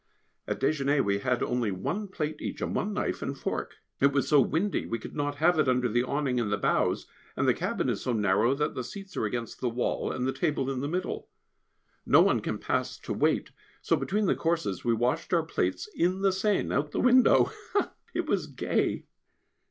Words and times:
At 0.47 0.59
déjeûner 0.59 1.05
we 1.05 1.19
had 1.19 1.43
only 1.43 1.69
one 1.71 2.07
plate 2.07 2.41
each, 2.41 2.59
and 2.59 2.73
one 2.73 2.91
knife 2.91 3.21
and 3.21 3.37
fork. 3.37 3.75
It 3.99 4.11
was 4.11 4.27
so 4.27 4.41
windy 4.41 4.87
we 4.87 4.97
could 4.97 5.15
not 5.15 5.35
have 5.35 5.59
it 5.59 5.67
under 5.69 5.87
the 5.87 6.01
awning 6.01 6.39
in 6.39 6.49
the 6.49 6.57
bows, 6.57 7.05
and 7.37 7.47
the 7.47 7.53
cabin 7.53 7.87
is 7.87 8.01
so 8.01 8.11
narrow 8.11 8.55
that 8.55 8.73
the 8.73 8.83
seats 8.83 9.15
are 9.15 9.25
against 9.25 9.61
the 9.61 9.69
wall, 9.69 10.11
and 10.11 10.25
the 10.25 10.33
table 10.33 10.71
in 10.71 10.81
the 10.81 10.87
middle. 10.87 11.29
No 12.03 12.21
one 12.23 12.39
can 12.39 12.57
pass 12.57 12.97
to 12.97 13.13
wait, 13.13 13.51
so 13.83 13.95
between 13.95 14.25
the 14.25 14.33
courses 14.33 14.83
we 14.83 14.91
washed 14.95 15.35
our 15.35 15.43
plates 15.43 15.87
in 15.93 16.23
the 16.23 16.31
Seine, 16.31 16.73
out 16.73 16.85
of 16.85 16.91
the 16.93 16.99
window. 16.99 17.51
It 18.15 18.25
was 18.25 18.47
gay! 18.47 19.05